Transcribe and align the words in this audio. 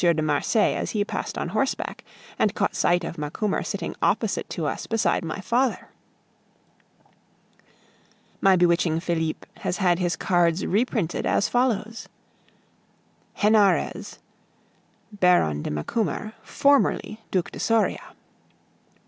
de 0.01 0.13
Marsay 0.19 0.73
as 0.73 0.89
he 0.97 1.05
passed 1.05 1.37
on 1.37 1.49
horseback 1.49 2.03
and 2.39 2.55
caught 2.55 2.73
sight 2.73 3.03
of 3.03 3.19
Macumer 3.19 3.61
sitting 3.63 3.95
opposite 4.01 4.49
to 4.49 4.65
us 4.65 4.87
beside 4.87 5.23
my 5.23 5.39
father. 5.41 5.89
My 8.41 8.55
bewitching 8.55 8.99
Felipe 8.99 9.45
has 9.57 9.77
had 9.77 9.99
his 9.99 10.15
cards 10.15 10.65
reprinted 10.65 11.27
as 11.27 11.47
follows: 11.47 12.09
HENAREZ 13.41 14.17
(Baron 15.13 15.61
de 15.61 15.69
Macumer, 15.69 16.33
formerly 16.41 17.19
Duc 17.29 17.51
de 17.51 17.59
Soria.) 17.59 18.15